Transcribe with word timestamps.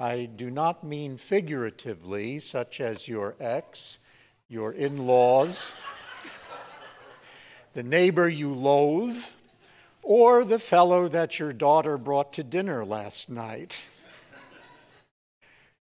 I 0.00 0.24
do 0.24 0.50
not 0.50 0.82
mean 0.82 1.18
figuratively, 1.18 2.38
such 2.38 2.80
as 2.80 3.06
your 3.06 3.36
ex, 3.38 3.98
your 4.48 4.72
in 4.72 5.06
laws, 5.06 5.74
the 7.74 7.82
neighbor 7.82 8.26
you 8.26 8.54
loathe, 8.54 9.22
or 10.02 10.42
the 10.42 10.58
fellow 10.58 11.06
that 11.08 11.38
your 11.38 11.52
daughter 11.52 11.98
brought 11.98 12.32
to 12.32 12.42
dinner 12.42 12.82
last 12.82 13.28
night. 13.28 13.86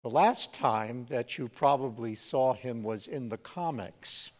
The 0.03 0.11
last 0.11 0.53
time 0.53 1.07
that 1.09 1.39
you 1.39 1.47
probably 1.47 2.17
saw 2.17 2.55
him 2.55 2.83
was 2.83 3.07
in 3.07 3.29
the 3.29 3.39
comics. 3.39 4.33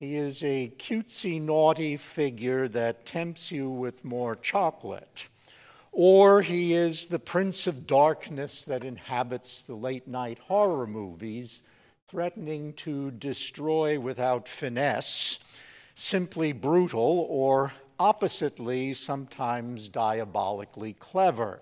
He 0.00 0.16
is 0.16 0.42
a 0.42 0.72
cutesy, 0.78 1.38
naughty 1.38 1.98
figure 1.98 2.66
that 2.68 3.04
tempts 3.04 3.52
you 3.52 3.68
with 3.68 4.06
more 4.06 4.34
chocolate. 4.34 5.28
Or 5.96 6.42
he 6.42 6.74
is 6.74 7.06
the 7.06 7.20
prince 7.20 7.68
of 7.68 7.86
darkness 7.86 8.64
that 8.64 8.82
inhabits 8.82 9.62
the 9.62 9.76
late 9.76 10.08
night 10.08 10.40
horror 10.40 10.88
movies, 10.88 11.62
threatening 12.08 12.72
to 12.72 13.12
destroy 13.12 14.00
without 14.00 14.48
finesse, 14.48 15.38
simply 15.94 16.52
brutal, 16.52 17.24
or 17.30 17.72
oppositely, 18.00 18.92
sometimes 18.92 19.88
diabolically 19.88 20.94
clever. 20.94 21.60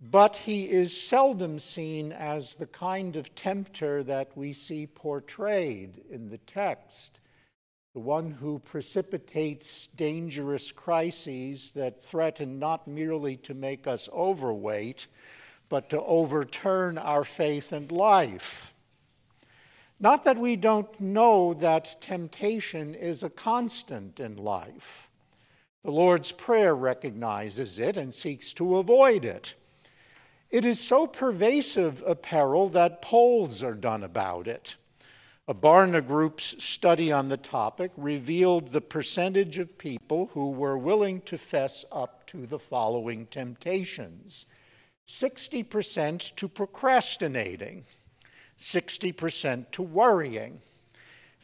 But 0.00 0.36
he 0.36 0.70
is 0.70 1.02
seldom 1.02 1.58
seen 1.58 2.12
as 2.12 2.54
the 2.54 2.68
kind 2.68 3.16
of 3.16 3.34
tempter 3.34 4.04
that 4.04 4.36
we 4.36 4.52
see 4.52 4.86
portrayed 4.86 6.00
in 6.08 6.30
the 6.30 6.38
text, 6.38 7.18
the 7.92 8.00
one 8.00 8.30
who 8.30 8.60
precipitates 8.60 9.88
dangerous 9.88 10.70
crises 10.70 11.72
that 11.72 12.00
threaten 12.00 12.58
not 12.58 12.86
merely 12.86 13.36
to 13.36 13.52
make 13.52 13.86
us 13.88 14.08
overweight, 14.12 15.08
but 15.68 15.90
to 15.90 16.00
overturn 16.02 16.98
our 16.98 17.24
faith 17.24 17.72
and 17.72 17.90
life. 17.90 18.74
Not 19.98 20.24
that 20.24 20.38
we 20.38 20.54
don't 20.56 21.00
know 21.00 21.52
that 21.54 22.00
temptation 22.00 22.94
is 22.94 23.22
a 23.22 23.30
constant 23.30 24.20
in 24.20 24.36
life. 24.36 25.10
The 25.82 25.90
Lord's 25.90 26.30
Prayer 26.32 26.74
recognizes 26.74 27.78
it 27.78 27.96
and 27.96 28.14
seeks 28.14 28.52
to 28.54 28.76
avoid 28.76 29.24
it. 29.24 29.54
It 30.48 30.64
is 30.64 30.80
so 30.80 31.06
pervasive 31.06 32.02
a 32.06 32.14
peril 32.14 32.68
that 32.70 33.02
polls 33.02 33.62
are 33.62 33.74
done 33.74 34.04
about 34.04 34.46
it. 34.46 34.76
A 35.50 35.54
Barna 35.54 36.06
Group's 36.06 36.62
study 36.62 37.10
on 37.10 37.28
the 37.28 37.36
topic 37.36 37.90
revealed 37.96 38.70
the 38.70 38.80
percentage 38.80 39.58
of 39.58 39.78
people 39.78 40.30
who 40.32 40.52
were 40.52 40.78
willing 40.78 41.22
to 41.22 41.36
fess 41.36 41.84
up 41.90 42.24
to 42.28 42.46
the 42.46 42.60
following 42.60 43.26
temptations 43.26 44.46
60% 45.08 46.36
to 46.36 46.46
procrastinating, 46.46 47.82
60% 48.60 49.72
to 49.72 49.82
worrying, 49.82 50.60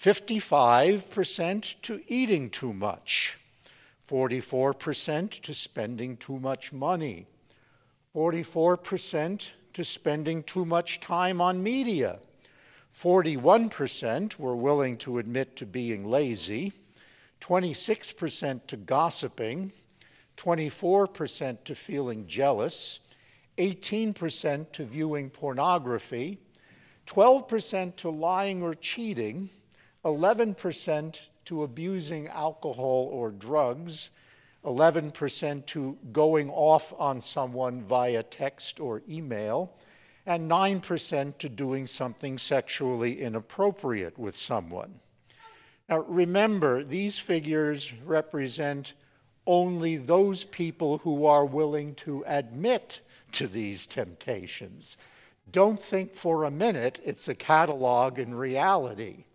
55% 0.00 1.74
to 1.82 2.00
eating 2.06 2.48
too 2.48 2.72
much, 2.72 3.40
44% 4.08 5.40
to 5.40 5.52
spending 5.52 6.16
too 6.16 6.38
much 6.38 6.72
money. 6.72 7.26
44% 8.14 9.50
to 9.72 9.82
spending 9.82 10.44
too 10.44 10.64
much 10.64 11.00
time 11.00 11.40
on 11.40 11.60
media. 11.60 12.20
41% 12.96 14.38
were 14.38 14.56
willing 14.56 14.96
to 14.96 15.18
admit 15.18 15.54
to 15.56 15.66
being 15.66 16.08
lazy, 16.08 16.72
26% 17.42 18.66
to 18.68 18.76
gossiping, 18.78 19.70
24% 20.38 21.64
to 21.64 21.74
feeling 21.74 22.26
jealous, 22.26 23.00
18% 23.58 24.72
to 24.72 24.84
viewing 24.84 25.28
pornography, 25.28 26.38
12% 27.06 27.96
to 27.96 28.08
lying 28.08 28.62
or 28.62 28.72
cheating, 28.72 29.50
11% 30.06 31.20
to 31.44 31.64
abusing 31.64 32.28
alcohol 32.28 33.10
or 33.12 33.30
drugs, 33.30 34.10
11% 34.64 35.66
to 35.66 35.98
going 36.12 36.48
off 36.48 36.94
on 36.98 37.20
someone 37.20 37.82
via 37.82 38.22
text 38.22 38.80
or 38.80 39.02
email, 39.06 39.76
and 40.26 40.50
9% 40.50 41.38
to 41.38 41.48
doing 41.48 41.86
something 41.86 42.36
sexually 42.36 43.20
inappropriate 43.20 44.18
with 44.18 44.36
someone. 44.36 45.00
Now, 45.88 45.98
remember, 46.00 46.82
these 46.82 47.18
figures 47.18 47.94
represent 48.04 48.94
only 49.46 49.96
those 49.96 50.42
people 50.42 50.98
who 50.98 51.26
are 51.26 51.44
willing 51.44 51.94
to 51.94 52.24
admit 52.26 53.00
to 53.32 53.46
these 53.46 53.86
temptations. 53.86 54.96
Don't 55.50 55.80
think 55.80 56.12
for 56.12 56.42
a 56.42 56.50
minute 56.50 57.00
it's 57.04 57.28
a 57.28 57.34
catalog 57.34 58.18
in 58.18 58.34
reality. 58.34 59.26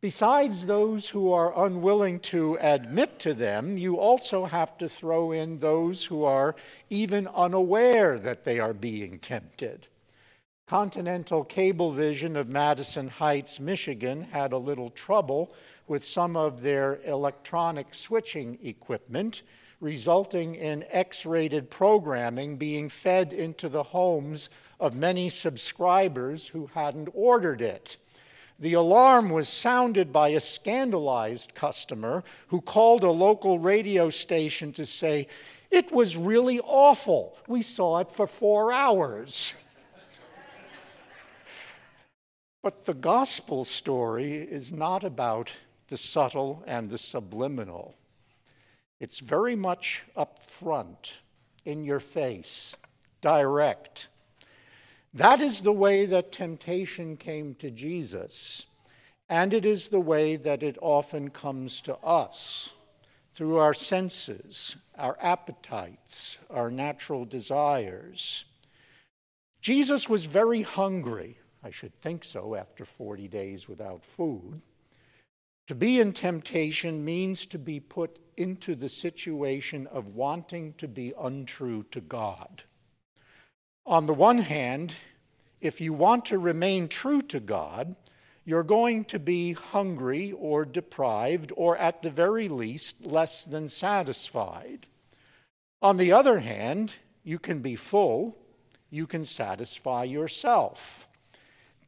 Besides 0.00 0.64
those 0.64 1.10
who 1.10 1.30
are 1.30 1.66
unwilling 1.66 2.20
to 2.20 2.56
admit 2.58 3.18
to 3.18 3.34
them, 3.34 3.76
you 3.76 3.98
also 3.98 4.46
have 4.46 4.78
to 4.78 4.88
throw 4.88 5.30
in 5.30 5.58
those 5.58 6.06
who 6.06 6.24
are 6.24 6.56
even 6.88 7.28
unaware 7.28 8.18
that 8.18 8.44
they 8.44 8.58
are 8.58 8.72
being 8.72 9.18
tempted. 9.18 9.88
Continental 10.66 11.44
Cablevision 11.44 12.34
of 12.34 12.48
Madison 12.48 13.08
Heights, 13.08 13.60
Michigan 13.60 14.22
had 14.22 14.54
a 14.54 14.58
little 14.58 14.88
trouble 14.88 15.52
with 15.86 16.02
some 16.02 16.34
of 16.34 16.62
their 16.62 17.00
electronic 17.04 17.92
switching 17.92 18.58
equipment, 18.62 19.42
resulting 19.80 20.54
in 20.54 20.86
X 20.88 21.26
rated 21.26 21.68
programming 21.68 22.56
being 22.56 22.88
fed 22.88 23.34
into 23.34 23.68
the 23.68 23.82
homes 23.82 24.48
of 24.78 24.94
many 24.94 25.28
subscribers 25.28 26.46
who 26.46 26.70
hadn't 26.72 27.08
ordered 27.12 27.60
it. 27.60 27.98
The 28.60 28.74
alarm 28.74 29.30
was 29.30 29.48
sounded 29.48 30.12
by 30.12 30.28
a 30.28 30.40
scandalized 30.40 31.54
customer 31.54 32.22
who 32.48 32.60
called 32.60 33.02
a 33.02 33.10
local 33.10 33.58
radio 33.58 34.10
station 34.10 34.70
to 34.74 34.84
say, 34.84 35.28
It 35.70 35.90
was 35.90 36.18
really 36.18 36.60
awful. 36.60 37.38
We 37.48 37.62
saw 37.62 38.00
it 38.00 38.12
for 38.12 38.26
four 38.26 38.70
hours. 38.70 39.54
but 42.62 42.84
the 42.84 42.92
gospel 42.92 43.64
story 43.64 44.34
is 44.34 44.70
not 44.70 45.04
about 45.04 45.50
the 45.88 45.96
subtle 45.96 46.62
and 46.66 46.90
the 46.90 46.98
subliminal. 46.98 47.94
It's 49.00 49.20
very 49.20 49.56
much 49.56 50.04
up 50.14 50.38
front, 50.38 51.22
in 51.64 51.82
your 51.82 52.00
face, 52.00 52.76
direct. 53.22 54.08
That 55.12 55.40
is 55.40 55.62
the 55.62 55.72
way 55.72 56.06
that 56.06 56.30
temptation 56.30 57.16
came 57.16 57.54
to 57.56 57.70
Jesus, 57.70 58.66
and 59.28 59.52
it 59.52 59.64
is 59.64 59.88
the 59.88 60.00
way 60.00 60.36
that 60.36 60.62
it 60.62 60.78
often 60.80 61.30
comes 61.30 61.80
to 61.82 61.96
us 61.98 62.74
through 63.34 63.56
our 63.56 63.74
senses, 63.74 64.76
our 64.96 65.16
appetites, 65.20 66.38
our 66.48 66.70
natural 66.70 67.24
desires. 67.24 68.44
Jesus 69.60 70.08
was 70.08 70.24
very 70.26 70.62
hungry. 70.62 71.38
I 71.62 71.70
should 71.70 71.94
think 71.94 72.22
so 72.24 72.54
after 72.54 72.84
40 72.84 73.26
days 73.28 73.68
without 73.68 74.04
food. 74.04 74.62
To 75.66 75.74
be 75.74 76.00
in 76.00 76.12
temptation 76.12 77.04
means 77.04 77.46
to 77.46 77.58
be 77.58 77.80
put 77.80 78.18
into 78.36 78.74
the 78.74 78.88
situation 78.88 79.86
of 79.88 80.14
wanting 80.14 80.74
to 80.74 80.88
be 80.88 81.12
untrue 81.20 81.82
to 81.90 82.00
God. 82.00 82.62
On 83.90 84.06
the 84.06 84.14
one 84.14 84.38
hand, 84.38 84.94
if 85.60 85.80
you 85.80 85.92
want 85.92 86.26
to 86.26 86.38
remain 86.38 86.86
true 86.86 87.20
to 87.22 87.40
God, 87.40 87.96
you're 88.44 88.62
going 88.62 89.04
to 89.06 89.18
be 89.18 89.52
hungry 89.52 90.30
or 90.30 90.64
deprived, 90.64 91.52
or 91.56 91.76
at 91.76 92.00
the 92.00 92.08
very 92.08 92.48
least, 92.48 93.04
less 93.04 93.44
than 93.44 93.66
satisfied. 93.66 94.86
On 95.82 95.96
the 95.96 96.12
other 96.12 96.38
hand, 96.38 96.94
you 97.24 97.40
can 97.40 97.62
be 97.62 97.74
full, 97.74 98.38
you 98.90 99.08
can 99.08 99.24
satisfy 99.24 100.04
yourself. 100.04 101.08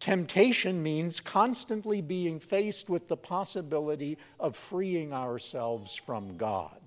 Temptation 0.00 0.82
means 0.82 1.20
constantly 1.20 2.00
being 2.00 2.40
faced 2.40 2.90
with 2.90 3.06
the 3.06 3.16
possibility 3.16 4.18
of 4.40 4.56
freeing 4.56 5.12
ourselves 5.12 5.94
from 5.94 6.36
God. 6.36 6.81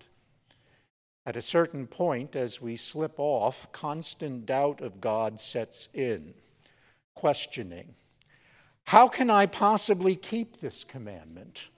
At 1.26 1.36
a 1.36 1.42
certain 1.42 1.88
point, 1.88 2.36
as 2.36 2.62
we 2.62 2.76
slip 2.76 3.16
off, 3.18 3.72
constant 3.72 4.46
doubt 4.46 4.82
of 4.82 5.02
God 5.02 5.40
sets 5.40 5.90
in, 5.94 6.36
questioning. 7.16 7.96
How 8.86 9.08
can 9.08 9.32
I 9.32 9.48
possibly 9.48 10.16
keep 10.16 10.58
this 10.58 10.84
commandment? 10.84 11.70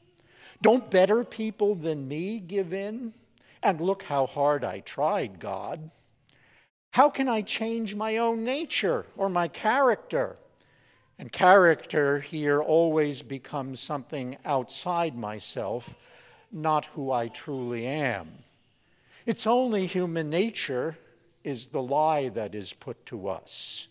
Don't 0.61 0.91
better 0.91 1.23
people 1.23 1.75
than 1.75 2.07
me 2.07 2.39
give 2.39 2.73
in? 2.73 3.13
And 3.63 3.79
look 3.79 4.03
how 4.03 4.25
hard 4.25 4.65
I 4.65 4.81
tried, 4.81 5.39
God. 5.39 5.91
How 6.91 7.09
can 7.09 7.29
I 7.29 7.41
change 7.41 7.95
my 7.95 8.17
own 8.17 8.43
nature 8.43 9.05
or 9.15 9.29
my 9.29 9.47
character? 9.47 10.37
And 11.17 11.31
character 11.31 12.19
here 12.19 12.61
always 12.61 13.21
becomes 13.21 13.79
something 13.79 14.37
outside 14.43 15.15
myself, 15.15 15.95
not 16.51 16.85
who 16.87 17.11
I 17.11 17.29
truly 17.29 17.85
am. 17.85 18.27
It's 19.27 19.45
only 19.45 19.87
human 19.87 20.29
nature 20.29 20.97
is 21.43 21.67
the 21.67 21.81
lie 21.81 22.29
that 22.29 22.55
is 22.55 22.71
put 22.71 23.05
to 23.07 23.27
us. 23.27 23.89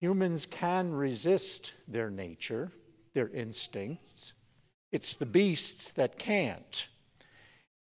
Humans 0.00 0.46
can 0.46 0.92
resist 0.92 1.74
their 1.88 2.08
nature, 2.08 2.70
their 3.14 3.28
instincts. 3.30 4.34
It's 4.92 5.16
the 5.16 5.26
beasts 5.26 5.90
that 5.94 6.20
can't. 6.20 6.86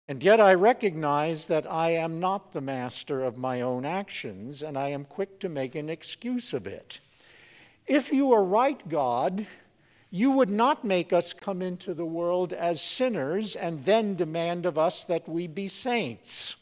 And 0.08 0.22
yet 0.22 0.40
I 0.40 0.54
recognize 0.54 1.44
that 1.44 1.70
I 1.70 1.90
am 1.90 2.20
not 2.20 2.54
the 2.54 2.62
master 2.62 3.22
of 3.22 3.36
my 3.36 3.60
own 3.60 3.84
actions, 3.84 4.62
and 4.62 4.78
I 4.78 4.88
am 4.88 5.04
quick 5.04 5.40
to 5.40 5.50
make 5.50 5.74
an 5.74 5.90
excuse 5.90 6.54
of 6.54 6.66
it. 6.66 7.00
If 7.86 8.14
you 8.14 8.32
are 8.32 8.42
right, 8.42 8.88
God, 8.88 9.46
you 10.10 10.32
would 10.32 10.50
not 10.50 10.84
make 10.84 11.12
us 11.12 11.32
come 11.32 11.62
into 11.62 11.94
the 11.94 12.04
world 12.04 12.52
as 12.52 12.82
sinners 12.82 13.54
and 13.54 13.84
then 13.84 14.16
demand 14.16 14.66
of 14.66 14.76
us 14.76 15.04
that 15.04 15.28
we 15.28 15.46
be 15.46 15.68
saints. 15.68 16.56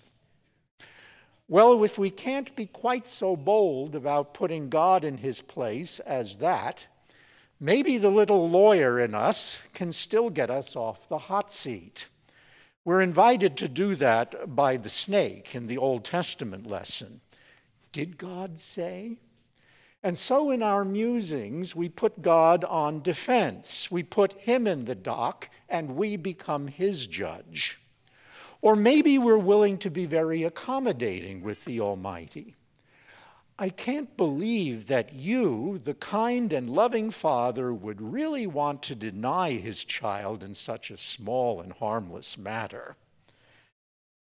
Well, 1.48 1.82
if 1.82 1.98
we 1.98 2.10
can't 2.10 2.54
be 2.54 2.66
quite 2.66 3.06
so 3.06 3.34
bold 3.34 3.94
about 3.94 4.34
putting 4.34 4.68
God 4.68 5.02
in 5.02 5.16
his 5.16 5.40
place 5.40 5.98
as 6.00 6.36
that, 6.36 6.86
maybe 7.58 7.96
the 7.96 8.10
little 8.10 8.50
lawyer 8.50 9.00
in 9.00 9.14
us 9.14 9.62
can 9.72 9.92
still 9.92 10.28
get 10.28 10.50
us 10.50 10.76
off 10.76 11.08
the 11.08 11.16
hot 11.16 11.50
seat. 11.50 12.08
We're 12.84 13.00
invited 13.00 13.56
to 13.58 13.68
do 13.68 13.94
that 13.94 14.54
by 14.54 14.76
the 14.76 14.90
snake 14.90 15.54
in 15.54 15.68
the 15.68 15.78
Old 15.78 16.04
Testament 16.04 16.66
lesson. 16.66 17.22
Did 17.92 18.18
God 18.18 18.60
say? 18.60 19.16
And 20.02 20.16
so 20.16 20.50
in 20.50 20.62
our 20.62 20.84
musings, 20.84 21.74
we 21.74 21.88
put 21.88 22.22
God 22.22 22.64
on 22.64 23.02
defense. 23.02 23.90
We 23.90 24.02
put 24.04 24.32
him 24.34 24.66
in 24.66 24.84
the 24.84 24.94
dock, 24.94 25.50
and 25.68 25.96
we 25.96 26.16
become 26.16 26.68
his 26.68 27.06
judge. 27.06 27.80
Or 28.60 28.76
maybe 28.76 29.18
we're 29.18 29.38
willing 29.38 29.78
to 29.78 29.90
be 29.90 30.06
very 30.06 30.44
accommodating 30.44 31.42
with 31.42 31.64
the 31.64 31.80
Almighty. 31.80 32.54
I 33.60 33.70
can't 33.70 34.16
believe 34.16 34.86
that 34.86 35.12
you, 35.12 35.78
the 35.78 35.94
kind 35.94 36.52
and 36.52 36.70
loving 36.70 37.10
Father, 37.10 37.74
would 37.74 38.00
really 38.00 38.46
want 38.46 38.84
to 38.84 38.94
deny 38.94 39.52
his 39.52 39.84
child 39.84 40.44
in 40.44 40.54
such 40.54 40.92
a 40.92 40.96
small 40.96 41.60
and 41.60 41.72
harmless 41.72 42.38
matter. 42.38 42.96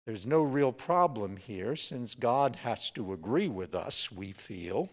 There's 0.07 0.25
no 0.25 0.41
real 0.41 0.71
problem 0.71 1.37
here 1.37 1.75
since 1.75 2.15
God 2.15 2.55
has 2.57 2.89
to 2.91 3.13
agree 3.13 3.47
with 3.47 3.75
us, 3.75 4.11
we 4.11 4.31
feel. 4.31 4.89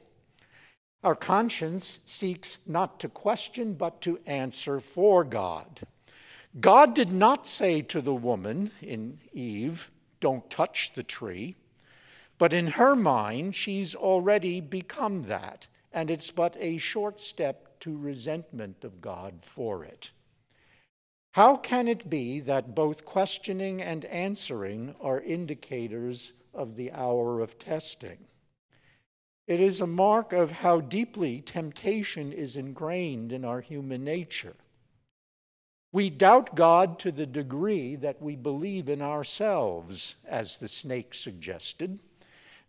Our 1.05 1.15
conscience 1.15 2.01
seeks 2.07 2.59
not 2.67 2.99
to 3.01 3.11
question, 3.11 3.75
but 3.75 4.01
to 4.01 4.19
answer 4.25 4.81
for 4.81 5.23
God. 5.23 5.87
God 6.59 6.95
did 6.95 7.11
not 7.11 7.47
say 7.47 7.83
to 7.83 8.01
the 8.01 8.15
woman 8.15 8.71
in 8.81 9.21
Eve, 9.31 9.91
Don't 10.21 10.49
touch 10.49 10.95
the 10.95 11.03
tree. 11.03 11.57
But 12.39 12.55
in 12.55 12.69
her 12.69 12.97
mind, 12.97 13.55
she's 13.55 13.95
already 13.95 14.63
become 14.63 15.25
that, 15.25 15.67
and 15.93 16.11
it's 16.11 16.31
but 16.31 16.57
a 16.59 16.79
short 16.79 17.21
step 17.21 17.79
to 17.81 17.95
resentment 17.95 18.83
of 18.83 19.03
God 19.03 19.43
for 19.43 19.85
it. 19.85 20.11
How 21.33 21.59
can 21.59 21.87
it 21.87 22.09
be 22.09 22.41
that 22.41 22.75
both 22.75 23.05
questioning 23.05 23.83
and 23.83 24.07
answering 24.07 24.95
are 25.03 25.21
indicators 25.21 26.33
of 26.55 26.77
the 26.77 26.93
hour 26.93 27.41
of 27.41 27.59
testing? 27.59 28.27
It 29.47 29.61
is 29.61 29.81
a 29.81 29.87
mark 29.87 30.33
of 30.33 30.51
how 30.51 30.81
deeply 30.81 31.41
temptation 31.41 32.33
is 32.33 32.57
ingrained 32.57 33.31
in 33.31 33.45
our 33.45 33.61
human 33.61 34.03
nature. 34.03 34.57
We 35.93 36.11
doubt 36.11 36.55
God 36.55 36.99
to 37.01 37.13
the 37.13 37.27
degree 37.27 37.95
that 37.97 38.21
we 38.23 38.37
believe 38.37 38.89
in 38.89 39.03
ourselves, 39.03 40.17
as 40.27 40.57
the 40.57 40.69
snake 40.69 41.15
suggested 41.15 42.01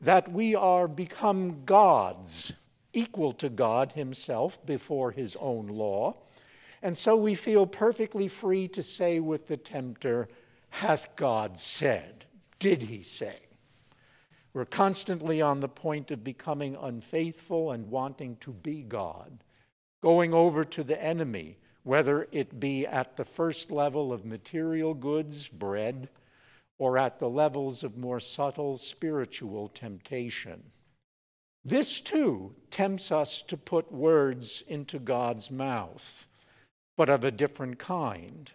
that 0.01 0.31
we 0.31 0.53
are 0.53 0.87
become 0.87 1.63
gods, 1.65 2.51
equal 2.93 3.31
to 3.33 3.49
God 3.49 3.93
Himself 3.93 4.63
before 4.65 5.11
His 5.11 5.35
own 5.37 5.67
law. 5.67 6.17
And 6.83 6.97
so 6.97 7.15
we 7.15 7.35
feel 7.35 7.65
perfectly 7.65 8.27
free 8.27 8.67
to 8.69 8.83
say 8.83 9.19
with 9.19 9.47
the 9.47 9.57
tempter, 9.57 10.27
Hath 10.69 11.15
God 11.15 11.57
said? 11.57 12.25
Did 12.59 12.83
He 12.83 13.01
say? 13.01 13.44
We're 14.55 14.63
constantly 14.63 15.41
on 15.41 15.59
the 15.59 15.67
point 15.67 16.11
of 16.11 16.23
becoming 16.23 16.77
unfaithful 16.79 17.71
and 17.71 17.91
wanting 17.91 18.37
to 18.37 18.51
be 18.53 18.83
God, 18.83 19.43
going 20.01 20.33
over 20.33 20.63
to 20.63 20.81
the 20.81 21.03
enemy, 21.03 21.57
whether 21.83 22.29
it 22.31 22.57
be 22.57 22.87
at 22.87 23.17
the 23.17 23.25
first 23.25 23.69
level 23.69 24.13
of 24.13 24.23
material 24.23 24.93
goods, 24.93 25.49
bread, 25.49 26.07
or 26.77 26.97
at 26.97 27.19
the 27.19 27.29
levels 27.29 27.83
of 27.83 27.97
more 27.97 28.21
subtle 28.21 28.77
spiritual 28.77 29.67
temptation. 29.67 30.63
This 31.65 31.99
too 31.99 32.55
tempts 32.71 33.11
us 33.11 33.41
to 33.41 33.57
put 33.57 33.91
words 33.91 34.63
into 34.69 34.99
God's 34.99 35.51
mouth, 35.51 36.29
but 36.95 37.09
of 37.09 37.25
a 37.25 37.31
different 37.31 37.77
kind. 37.77 38.53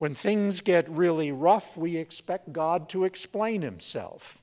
When 0.00 0.14
things 0.14 0.60
get 0.60 0.88
really 0.88 1.30
rough, 1.30 1.76
we 1.76 1.96
expect 1.96 2.52
God 2.52 2.88
to 2.88 3.04
explain 3.04 3.62
himself. 3.62 4.41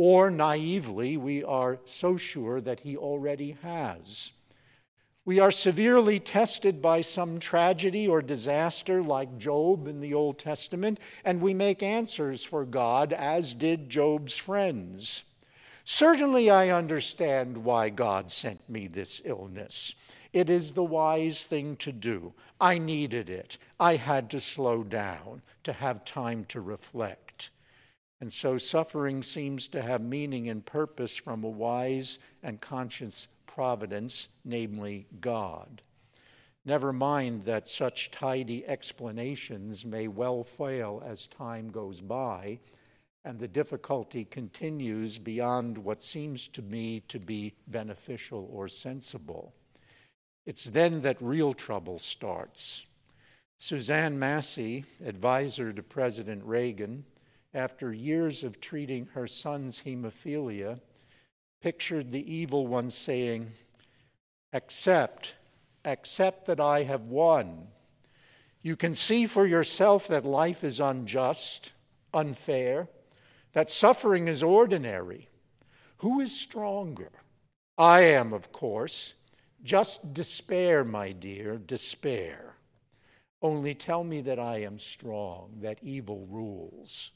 Or 0.00 0.30
naively, 0.30 1.16
we 1.16 1.42
are 1.42 1.80
so 1.84 2.16
sure 2.16 2.60
that 2.60 2.78
he 2.78 2.96
already 2.96 3.56
has. 3.62 4.30
We 5.24 5.40
are 5.40 5.50
severely 5.50 6.20
tested 6.20 6.80
by 6.80 7.00
some 7.00 7.40
tragedy 7.40 8.06
or 8.06 8.22
disaster 8.22 9.02
like 9.02 9.38
Job 9.38 9.88
in 9.88 10.00
the 10.00 10.14
Old 10.14 10.38
Testament, 10.38 11.00
and 11.24 11.40
we 11.40 11.52
make 11.52 11.82
answers 11.82 12.44
for 12.44 12.64
God, 12.64 13.12
as 13.12 13.54
did 13.54 13.90
Job's 13.90 14.36
friends. 14.36 15.24
Certainly, 15.82 16.48
I 16.48 16.68
understand 16.68 17.64
why 17.64 17.88
God 17.88 18.30
sent 18.30 18.70
me 18.70 18.86
this 18.86 19.20
illness. 19.24 19.96
It 20.32 20.48
is 20.48 20.74
the 20.74 20.84
wise 20.84 21.42
thing 21.44 21.74
to 21.78 21.90
do. 21.90 22.34
I 22.60 22.78
needed 22.78 23.28
it. 23.28 23.58
I 23.80 23.96
had 23.96 24.30
to 24.30 24.38
slow 24.38 24.84
down, 24.84 25.42
to 25.64 25.72
have 25.72 26.04
time 26.04 26.44
to 26.50 26.60
reflect. 26.60 27.50
And 28.20 28.32
so, 28.32 28.58
suffering 28.58 29.22
seems 29.22 29.68
to 29.68 29.82
have 29.82 30.00
meaning 30.00 30.48
and 30.48 30.64
purpose 30.64 31.16
from 31.16 31.44
a 31.44 31.48
wise 31.48 32.18
and 32.42 32.60
conscious 32.60 33.28
providence, 33.46 34.28
namely 34.44 35.06
God. 35.20 35.82
Never 36.64 36.92
mind 36.92 37.44
that 37.44 37.68
such 37.68 38.10
tidy 38.10 38.66
explanations 38.66 39.84
may 39.84 40.08
well 40.08 40.42
fail 40.42 41.02
as 41.06 41.26
time 41.26 41.70
goes 41.70 42.00
by, 42.00 42.58
and 43.24 43.38
the 43.38 43.48
difficulty 43.48 44.24
continues 44.24 45.18
beyond 45.18 45.78
what 45.78 46.02
seems 46.02 46.48
to 46.48 46.62
me 46.62 47.00
to 47.08 47.18
be 47.18 47.54
beneficial 47.68 48.48
or 48.52 48.68
sensible. 48.68 49.54
It's 50.44 50.64
then 50.64 51.02
that 51.02 51.20
real 51.20 51.52
trouble 51.52 51.98
starts. 51.98 52.86
Suzanne 53.58 54.18
Massie, 54.18 54.84
advisor 55.04 55.72
to 55.72 55.82
President 55.82 56.42
Reagan, 56.44 57.04
after 57.54 57.92
years 57.92 58.44
of 58.44 58.60
treating 58.60 59.06
her 59.06 59.26
son's 59.26 59.80
hemophilia, 59.80 60.80
pictured 61.60 62.10
the 62.10 62.32
evil 62.32 62.66
one 62.66 62.90
saying, 62.90 63.48
Accept, 64.52 65.34
accept 65.84 66.46
that 66.46 66.60
I 66.60 66.84
have 66.84 67.02
won. 67.02 67.68
You 68.62 68.76
can 68.76 68.94
see 68.94 69.26
for 69.26 69.46
yourself 69.46 70.08
that 70.08 70.24
life 70.24 70.64
is 70.64 70.80
unjust, 70.80 71.72
unfair, 72.12 72.88
that 73.52 73.70
suffering 73.70 74.28
is 74.28 74.42
ordinary. 74.42 75.28
Who 75.98 76.20
is 76.20 76.38
stronger? 76.38 77.10
I 77.76 78.00
am, 78.02 78.32
of 78.32 78.52
course. 78.52 79.14
Just 79.62 80.14
despair, 80.14 80.84
my 80.84 81.12
dear, 81.12 81.58
despair. 81.58 82.54
Only 83.42 83.74
tell 83.74 84.04
me 84.04 84.20
that 84.22 84.38
I 84.38 84.58
am 84.62 84.78
strong, 84.78 85.54
that 85.58 85.78
evil 85.82 86.26
rules. 86.28 87.10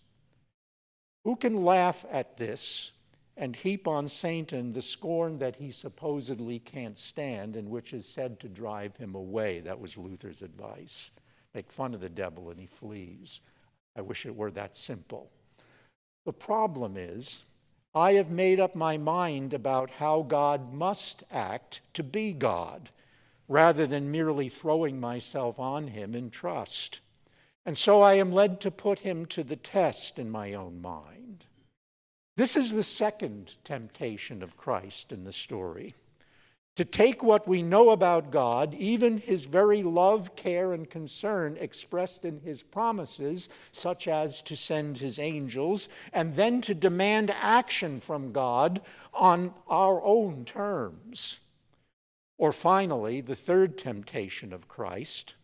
Who 1.24 1.36
can 1.36 1.64
laugh 1.64 2.04
at 2.10 2.36
this 2.36 2.92
and 3.36 3.56
heap 3.56 3.88
on 3.88 4.08
Satan 4.08 4.72
the 4.72 4.82
scorn 4.82 5.38
that 5.38 5.56
he 5.56 5.70
supposedly 5.70 6.58
can't 6.58 6.98
stand 6.98 7.56
and 7.56 7.70
which 7.70 7.92
is 7.92 8.06
said 8.06 8.40
to 8.40 8.48
drive 8.48 8.96
him 8.96 9.14
away. 9.14 9.60
That 9.60 9.80
was 9.80 9.96
Luther's 9.96 10.42
advice. 10.42 11.10
Make 11.54 11.70
fun 11.70 11.94
of 11.94 12.00
the 12.00 12.08
devil 12.08 12.50
and 12.50 12.58
he 12.58 12.66
flees. 12.66 13.40
I 13.96 14.00
wish 14.00 14.26
it 14.26 14.34
were 14.34 14.50
that 14.52 14.74
simple. 14.74 15.30
The 16.24 16.32
problem 16.32 16.96
is, 16.96 17.44
I 17.94 18.12
have 18.14 18.30
made 18.30 18.58
up 18.58 18.74
my 18.74 18.96
mind 18.96 19.52
about 19.52 19.90
how 19.90 20.22
God 20.22 20.72
must 20.72 21.24
act 21.30 21.82
to 21.94 22.02
be 22.02 22.32
God, 22.32 22.90
rather 23.48 23.86
than 23.86 24.10
merely 24.10 24.48
throwing 24.48 24.98
myself 24.98 25.58
on 25.58 25.88
him 25.88 26.14
in 26.14 26.30
trust. 26.30 27.00
And 27.64 27.76
so 27.76 28.00
I 28.00 28.14
am 28.14 28.32
led 28.32 28.60
to 28.60 28.70
put 28.70 29.00
him 29.00 29.26
to 29.26 29.44
the 29.44 29.56
test 29.56 30.18
in 30.18 30.30
my 30.30 30.54
own 30.54 30.82
mind. 30.82 31.44
This 32.36 32.56
is 32.56 32.72
the 32.72 32.82
second 32.82 33.56
temptation 33.62 34.42
of 34.42 34.56
Christ 34.56 35.12
in 35.12 35.24
the 35.24 35.32
story. 35.32 35.94
to 36.74 36.84
take 36.86 37.22
what 37.22 37.46
we 37.46 37.60
know 37.60 37.90
about 37.90 38.30
God, 38.30 38.72
even 38.74 39.18
his 39.18 39.44
very 39.44 39.82
love, 39.82 40.34
care, 40.36 40.72
and 40.72 40.88
concern 40.88 41.56
expressed 41.60 42.24
in 42.24 42.40
his 42.40 42.62
promises, 42.62 43.50
such 43.72 44.08
as 44.08 44.40
to 44.42 44.56
send 44.56 44.98
his 44.98 45.18
angels, 45.18 45.90
and 46.14 46.34
then 46.34 46.62
to 46.62 46.74
demand 46.74 47.30
action 47.30 48.00
from 48.00 48.32
God 48.32 48.80
on 49.12 49.52
our 49.68 50.02
own 50.02 50.46
terms. 50.46 51.40
Or 52.38 52.52
finally, 52.52 53.20
the 53.20 53.36
third 53.36 53.76
temptation 53.76 54.54
of 54.54 54.66
Christ, 54.66 55.34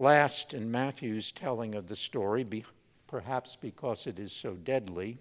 last 0.00 0.54
in 0.54 0.70
Matthew's 0.70 1.30
telling 1.30 1.76
of 1.76 1.86
the 1.86 1.94
story, 1.94 2.64
perhaps 3.06 3.56
because 3.56 4.06
it 4.06 4.18
is 4.18 4.32
so 4.32 4.54
deadly. 4.54 5.18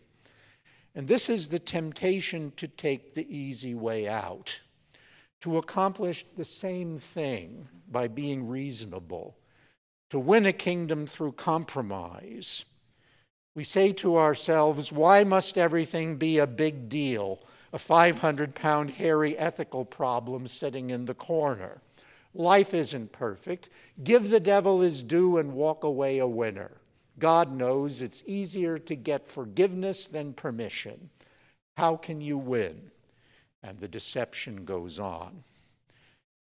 And 0.96 1.08
this 1.08 1.30
is 1.30 1.48
the 1.48 1.60
temptation 1.60 2.52
to 2.56 2.68
take 2.68 3.14
the 3.14 3.28
easy 3.36 3.76
way 3.76 4.08
out 4.08 4.60
to 5.42 5.58
accomplish 5.58 6.26
the 6.36 6.46
same 6.46 6.98
thing 6.98 7.68
by 7.90 8.08
being 8.08 8.48
reasonable, 8.48 9.38
to 10.10 10.20
win 10.20 10.46
a 10.46 10.54
kingdom 10.54 11.06
through 11.06 11.32
compromise. 11.32 12.66
We 13.56 13.64
say 13.64 13.94
to 13.94 14.18
ourselves, 14.18 14.92
why 14.92 15.24
must 15.24 15.58
everything 15.58 16.18
be 16.18 16.38
a 16.38 16.48
big 16.48 16.90
deal? 16.90 17.40
A 17.72 17.80
500 17.80 18.56
pound 18.56 18.92
hairy 18.92 19.38
ethical 19.38 19.86
problem 19.86 20.48
sitting 20.48 20.90
in 20.90 21.06
the 21.06 21.14
corner. 21.14 21.82
Life 22.34 22.74
isn't 22.74 23.12
perfect. 23.12 23.70
Give 24.04 24.30
the 24.30 24.40
devil 24.40 24.82
his 24.82 25.04
due 25.04 25.38
and 25.38 25.54
walk 25.54 25.84
away 25.84 26.20
a 26.20 26.28
winner. 26.28 26.72
God 27.18 27.52
knows 27.52 28.02
it's 28.02 28.24
easier 28.26 28.80
to 28.80 28.96
get 28.96 29.28
forgiveness 29.28 30.08
than 30.08 30.34
permission. 30.34 31.10
How 31.78 31.96
can 31.96 32.22
you 32.22 32.38
win? 32.38 32.92
and 33.64 33.80
the 33.80 33.88
deception 33.88 34.66
goes 34.66 35.00
on. 35.00 35.44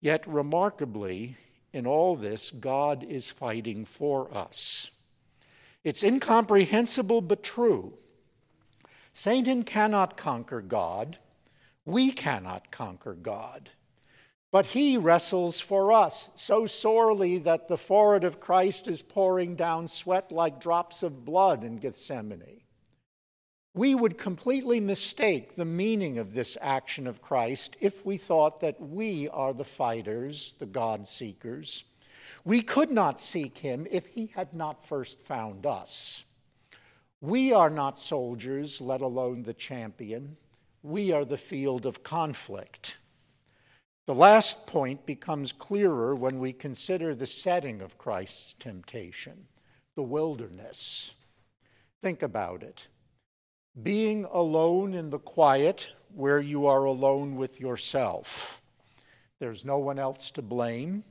Yet, 0.01 0.27
remarkably, 0.27 1.37
in 1.73 1.87
all 1.87 2.15
this, 2.15 2.51
God 2.51 3.03
is 3.03 3.29
fighting 3.29 3.85
for 3.85 4.33
us. 4.35 4.91
It's 5.83 6.03
incomprehensible 6.03 7.21
but 7.21 7.43
true. 7.43 7.93
Satan 9.13 9.63
cannot 9.63 10.17
conquer 10.17 10.61
God. 10.61 11.17
We 11.85 12.11
cannot 12.11 12.71
conquer 12.71 13.13
God. 13.13 13.69
But 14.51 14.67
he 14.67 14.97
wrestles 14.97 15.59
for 15.59 15.91
us 15.91 16.29
so 16.35 16.65
sorely 16.65 17.37
that 17.39 17.67
the 17.67 17.77
forehead 17.77 18.23
of 18.23 18.39
Christ 18.39 18.87
is 18.87 19.01
pouring 19.01 19.55
down 19.55 19.87
sweat 19.87 20.31
like 20.31 20.59
drops 20.59 21.03
of 21.03 21.25
blood 21.25 21.63
in 21.63 21.77
Gethsemane 21.77 22.61
we 23.77 23.93
would 23.93 24.17
completely 24.17 24.79
mistake 24.79 25.53
the 25.53 25.63
meaning 25.63 26.17
of 26.17 26.33
this 26.33 26.57
action 26.61 27.05
of 27.05 27.21
Christ 27.21 27.77
if 27.79 28.03
we 28.03 28.17
thought 28.17 28.59
that 28.61 28.81
we 28.81 29.29
are 29.29 29.53
the 29.53 29.63
fighters, 29.63 30.55
the 30.57 30.65
God 30.65 31.07
seekers. 31.07 31.85
We 32.43 32.63
could 32.63 32.89
not 32.89 33.19
seek 33.21 33.59
him 33.59 33.85
if 33.91 34.07
he 34.07 34.31
had 34.35 34.55
not 34.55 34.83
first 34.83 35.23
found 35.23 35.67
us. 35.67 36.25
We 37.21 37.53
are 37.53 37.69
not 37.69 37.99
soldiers, 37.99 38.81
let 38.81 39.01
alone 39.01 39.43
the 39.43 39.53
champion. 39.53 40.37
We 40.81 41.11
are 41.11 41.25
the 41.25 41.37
field 41.37 41.85
of 41.85 42.01
conflict. 42.01 42.97
The 44.07 44.15
last 44.15 44.65
point 44.65 45.05
becomes 45.05 45.51
clearer 45.51 46.15
when 46.15 46.39
we 46.39 46.53
consider 46.53 47.13
the 47.13 47.27
setting 47.27 47.81
of 47.81 47.97
Christ's 47.97 48.53
temptation 48.53 49.47
the 49.95 50.03
wilderness. 50.03 51.15
Think 52.01 52.23
about 52.23 52.63
it 52.63 52.87
being 53.83 54.23
alone 54.25 54.93
in 54.93 55.09
the 55.09 55.19
quiet 55.19 55.89
where 56.15 56.39
you 56.39 56.67
are 56.67 56.85
alone 56.85 57.35
with 57.35 57.59
yourself. 57.59 58.61
There's 59.39 59.65
no 59.65 59.77
one 59.77 59.99
else 59.99 60.31
to 60.31 60.41
blame. 60.41 61.03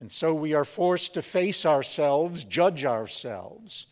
And 0.00 0.10
so 0.10 0.32
we 0.32 0.54
are 0.54 0.64
forced 0.64 1.12
to 1.14 1.22
face 1.22 1.66
ourselves, 1.66 2.44
judge 2.44 2.86
ourselves. 2.86 3.88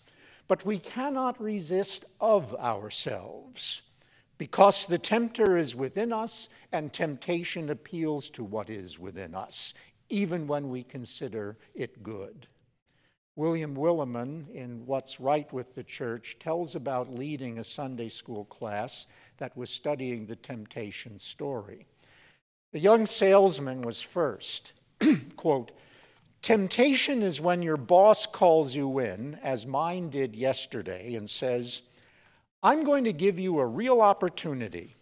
But 0.47 0.65
we 0.65 0.79
cannot 0.79 1.41
resist 1.41 2.07
of 2.19 2.55
ourselves 2.55 3.83
because 4.39 4.87
the 4.87 4.99
tempter 4.99 5.57
is 5.57 5.77
within 5.77 6.13
us 6.13 6.49
and 6.73 6.93
temptation 6.93 7.71
appeals 7.71 8.31
to 8.31 8.45
what 8.45 8.71
is 8.71 8.99
within 8.99 9.35
us, 9.35 9.75
even 10.09 10.47
when 10.47 10.69
we 10.69 10.83
consider 10.85 11.59
it 11.75 12.03
good. 12.03 12.47
William 13.35 13.77
Willimon, 13.77 14.51
in 14.53 14.85
What's 14.85 15.21
Right 15.21 15.53
with 15.53 15.75
the 15.75 15.85
Church, 15.85 16.39
tells 16.41 16.75
about 16.75 17.13
leading 17.13 17.59
a 17.59 17.65
Sunday 17.65 18.09
school 18.09 18.45
class 18.47 19.07
that 19.37 19.57
was 19.57 19.71
studying 19.71 20.27
the 20.27 20.35
temptation 20.37 21.19
story. 21.19 21.87
The 22.73 22.81
young 22.81 23.07
salesman 23.07 23.83
was 23.83 24.03
first. 24.03 24.73
Quote, 25.37 25.73
Temptation 26.43 27.23
is 27.23 27.41
when 27.41 27.63
your 27.63 27.77
boss 27.77 28.27
calls 28.27 28.75
you 28.75 28.99
in, 29.01 29.39
as 29.43 29.67
mine 29.67 30.11
did 30.11 30.37
yesterday, 30.37 31.15
and 31.15 31.29
says, 31.29 31.83
I'm 32.63 32.83
going 32.83 33.05
to 33.05 33.13
give 33.13 33.39
you 33.39 33.61
a 33.61 33.67
real 33.67 34.01
opportunity. 34.01 34.97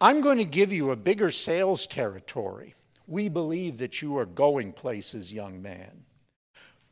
I'm 0.00 0.20
going 0.20 0.38
to 0.38 0.44
give 0.44 0.72
you 0.72 0.90
a 0.90 0.96
bigger 0.96 1.30
sales 1.30 1.86
territory. 1.86 2.74
We 3.06 3.28
believe 3.28 3.78
that 3.78 4.00
you 4.00 4.16
are 4.18 4.26
going 4.26 4.72
places, 4.72 5.32
young 5.32 5.60
man. 5.60 6.04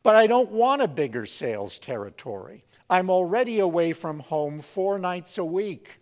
But 0.03 0.15
I 0.15 0.27
don't 0.27 0.51
want 0.51 0.81
a 0.81 0.87
bigger 0.87 1.25
sales 1.25 1.79
territory. 1.79 2.65
I'm 2.89 3.09
already 3.09 3.59
away 3.59 3.93
from 3.93 4.19
home 4.19 4.59
four 4.59 4.99
nights 4.99 5.37
a 5.37 5.45
week. 5.45 5.99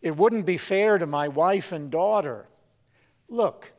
It 0.00 0.16
wouldn't 0.16 0.46
be 0.46 0.56
fair 0.56 0.98
to 0.98 1.06
my 1.06 1.26
wife 1.26 1.72
and 1.72 1.90
daughter. 1.90 2.48
Look, 3.28 3.72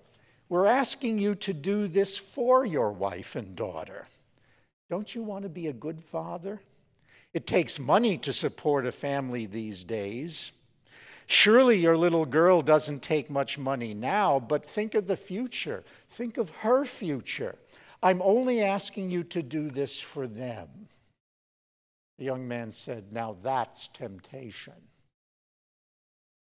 we're 0.49 0.65
asking 0.65 1.19
you 1.19 1.35
to 1.35 1.53
do 1.53 1.87
this 1.87 2.17
for 2.17 2.65
your 2.65 2.91
wife 2.91 3.35
and 3.37 3.55
daughter. 3.55 4.07
Don't 4.89 5.15
you 5.15 5.23
want 5.23 5.43
to 5.43 5.49
be 5.49 5.67
a 5.67 5.73
good 5.73 6.01
father? 6.01 6.61
It 7.33 7.47
takes 7.47 7.79
money 7.79 8.17
to 8.19 8.31
support 8.31 8.85
a 8.85 8.91
family 8.91 9.45
these 9.45 9.83
days. 9.83 10.51
Surely 11.25 11.77
your 11.77 11.97
little 11.97 12.25
girl 12.25 12.61
doesn't 12.61 13.01
take 13.01 13.29
much 13.29 13.57
money 13.57 13.93
now, 13.93 14.39
but 14.39 14.65
think 14.65 14.93
of 14.93 15.07
the 15.07 15.17
future. 15.17 15.83
Think 16.09 16.37
of 16.37 16.49
her 16.49 16.85
future. 16.85 17.55
I'm 18.03 18.21
only 18.21 18.61
asking 18.61 19.09
you 19.09 19.23
to 19.25 19.41
do 19.41 19.69
this 19.69 19.99
for 19.99 20.27
them. 20.27 20.67
The 22.17 22.25
young 22.25 22.47
man 22.47 22.71
said, 22.71 23.11
Now 23.11 23.37
that's 23.41 23.87
temptation. 23.87 24.73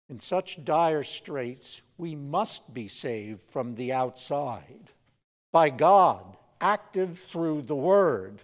In 0.08 0.18
such 0.18 0.64
dire 0.64 1.02
straits, 1.02 1.82
we 1.98 2.14
must 2.14 2.72
be 2.72 2.86
saved 2.86 3.40
from 3.40 3.74
the 3.74 3.92
outside 3.92 4.90
by 5.52 5.70
God, 5.70 6.36
active 6.60 7.18
through 7.18 7.62
the 7.62 7.74
Word. 7.74 8.42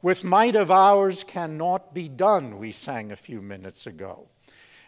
With 0.00 0.22
might 0.22 0.54
of 0.54 0.70
ours 0.70 1.24
cannot 1.24 1.92
be 1.92 2.08
done, 2.08 2.58
we 2.58 2.70
sang 2.70 3.10
a 3.10 3.16
few 3.16 3.42
minutes 3.42 3.86
ago. 3.86 4.28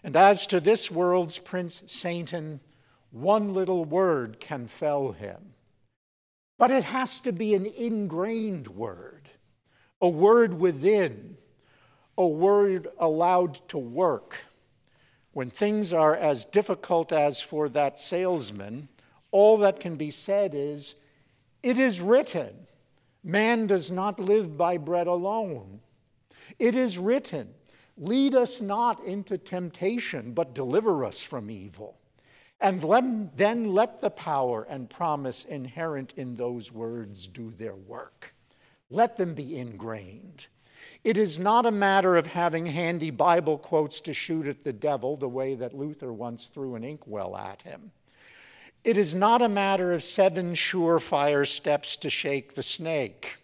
And 0.05 0.17
as 0.17 0.47
to 0.47 0.61
this 0.61 0.91
world's 0.91 1.39
prince 1.39 1.83
Satan, 1.87 2.61
one 3.11 3.53
little 3.53 3.85
word 3.85 4.39
can 4.39 4.67
fell 4.67 5.13
him. 5.13 5.55
But 6.59 6.71
it 6.71 6.85
has 6.85 7.21
to 7.21 7.33
be 7.33 7.55
an 7.55 7.67
ingrained 7.67 8.69
word, 8.69 9.31
a 10.01 10.09
word 10.09 10.55
within, 10.55 11.37
a 12.17 12.27
word 12.27 12.87
allowed 12.99 13.67
to 13.69 13.79
work. 13.79 14.45
When 15.33 15.51
things 15.51 15.93
are 15.93 16.15
as 16.15 16.45
difficult 16.45 17.13
as 17.13 17.41
for 17.41 17.69
that 17.71 17.99
salesman, 17.99 18.89
all 19.33 19.59
that 19.59 19.81
can 19.81 19.97
be 19.97 20.11
said 20.11 20.55
is, 20.55 20.95
It 21.63 21.79
is 21.79 22.01
written, 22.01 22.67
man 23.23 23.67
does 23.67 23.91
not 23.91 24.19
live 24.19 24.57
by 24.57 24.77
bread 24.77 25.07
alone. 25.07 25.81
It 26.59 26.75
is 26.75 26.99
written, 26.99 27.55
Lead 27.97 28.35
us 28.35 28.61
not 28.61 29.05
into 29.05 29.37
temptation, 29.37 30.33
but 30.33 30.55
deliver 30.55 31.05
us 31.05 31.23
from 31.23 31.51
evil. 31.51 31.99
And 32.61 32.83
let, 32.83 33.37
then 33.37 33.73
let 33.75 34.01
the 34.01 34.11
power 34.11 34.67
and 34.69 34.89
promise 34.89 35.45
inherent 35.45 36.15
in 36.17 36.37
those 36.37 36.73
words 36.73 37.27
do 37.27 37.51
their 37.51 37.75
work. 37.75 38.35
Let 38.91 39.17
them 39.17 39.35
be 39.35 39.59
ingrained. 39.59 40.47
It 41.05 41.17
is 41.17 41.39
not 41.39 41.65
a 41.65 41.71
matter 41.71 42.17
of 42.17 42.27
having 42.27 42.67
handy 42.67 43.11
Bible 43.11 43.57
quotes 43.57 44.01
to 44.03 44.13
shoot 44.13 44.47
at 44.47 44.65
the 44.65 44.73
devil 44.73 45.17
the 45.17 45.29
way 45.29 45.55
that 45.55 45.75
Luther 45.75 46.13
once 46.13 46.49
threw 46.49 46.75
an 46.75 46.85
inkwell 46.85 47.37
at 47.37 47.63
him. 47.63 47.93
It 48.83 48.97
is 48.97 49.15
not 49.15 49.43
a 49.43 49.49
matter 49.49 49.93
of 49.93 50.03
seven 50.03 50.55
surefire 50.55 51.47
steps 51.47 51.97
to 51.99 52.11
shake 52.11 52.55
the 52.55 52.63
snake. 52.63 53.37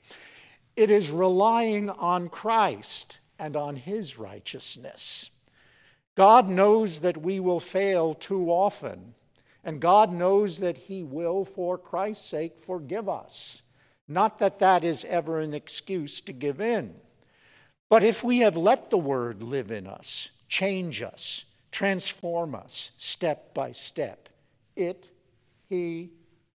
It 0.77 0.91
is 0.91 1.11
relying 1.11 1.91
on 1.91 2.29
Christ 2.29 3.21
and 3.39 3.57
on 3.57 3.77
his 3.77 4.19
righteousness. 4.19 5.31
God 6.17 6.49
knows 6.49 7.01
that 7.01 7.19
we 7.19 7.39
will 7.39 7.61
fail 7.61 8.15
too 8.15 8.51
often, 8.51 9.15
and 9.63 9.81
God 9.81 10.11
knows 10.13 10.59
that 10.59 10.79
He 10.79 11.03
will, 11.03 11.45
for 11.45 11.77
Christ's 11.77 12.27
sake, 12.27 12.59
forgive 12.59 13.09
us. 13.09 13.63
Not 14.09 14.39
that 14.39 14.59
that 14.61 14.83
is 14.83 15.05
ever 15.05 15.41
an 15.41 15.53
excuse 15.53 16.21
to 16.23 16.33
give 16.33 16.61
in. 16.61 16.95
But 17.91 18.03
if 18.03 18.25
we 18.25 18.39
have 18.39 18.57
let 18.57 18.91
the 18.91 18.99
Word 18.99 19.43
live 19.43 19.71
in 19.71 19.87
us, 19.87 20.31
change 20.49 21.03
us, 21.03 21.45
transform 21.71 22.55
us 22.55 22.93
step 22.97 23.53
by 23.53 23.73
step, 23.73 24.31
it, 24.75 25.11
He 25.69 26.11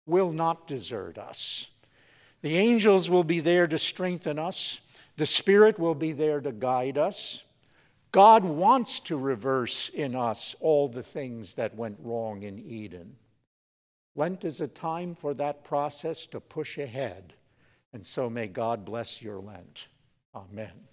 will 0.06 0.32
not 0.32 0.68
desert 0.68 1.18
us. 1.18 1.70
The 2.42 2.58
angels 2.58 3.10
will 3.10 3.24
be 3.24 3.40
there 3.40 3.68
to 3.68 3.78
strengthen 3.78 4.40
us, 4.40 4.82
the 5.18 5.26
Spirit 5.26 5.78
will 5.78 5.96
be 5.96 6.12
there 6.12 6.42
to 6.42 6.52
guide 6.52 6.98
us. 6.98 7.44
God 8.12 8.44
wants 8.44 9.00
to 9.02 9.16
reverse 9.16 9.90
in 9.90 10.16
us 10.16 10.56
all 10.60 10.90
the 10.90 11.04
things 11.04 11.54
that 11.54 11.76
went 11.76 11.98
wrong 12.02 12.44
in 12.44 12.60
Eden. 12.60 13.16
Lent 14.16 14.44
is 14.44 14.60
a 14.60 14.68
time 14.68 15.16
for 15.16 15.34
that 15.36 15.64
process 15.64 16.26
to 16.28 16.42
push 16.42 16.78
ahead, 16.78 17.34
and 17.94 18.06
so 18.06 18.30
may 18.30 18.48
God 18.48 18.84
bless 18.84 19.22
your 19.22 19.40
Lent. 19.40 19.88
Amen. 20.36 20.91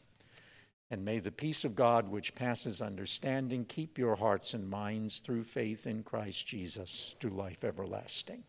And 0.90 1.04
may 1.04 1.18
the 1.18 1.30
peace 1.30 1.64
of 1.64 1.74
God, 1.74 2.08
which 2.08 2.34
passes 2.34 2.80
understanding, 2.80 3.66
keep 3.66 3.98
your 3.98 4.16
hearts 4.16 4.54
and 4.54 4.68
minds 4.68 5.18
through 5.18 5.44
faith 5.44 5.86
in 5.86 6.02
Christ 6.02 6.46
Jesus 6.46 7.14
to 7.20 7.28
life 7.28 7.62
everlasting. 7.62 8.44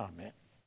Amen. 0.00 0.32